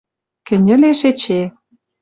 [0.47, 1.41] Кӹньӹлеш эче.